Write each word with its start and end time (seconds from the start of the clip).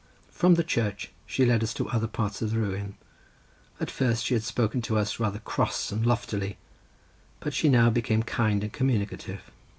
From 0.31 0.55
the 0.55 0.63
church 0.63 1.11
she 1.27 1.45
led 1.45 1.61
us 1.61 1.75
to 1.75 1.87
other 1.89 2.07
parts 2.07 2.41
of 2.41 2.49
the 2.49 2.57
ruin—at 2.57 3.91
first 3.91 4.25
she 4.25 4.33
had 4.33 4.41
spoken 4.41 4.81
to 4.81 4.97
us 4.97 5.19
rather 5.19 5.37
cross 5.37 5.91
and 5.91 6.03
loftily, 6.03 6.57
but 7.39 7.53
she 7.53 7.69
now 7.69 7.91
became 7.91 8.23
kind 8.23 8.63
and 8.63 8.73
communicative. 8.73 9.51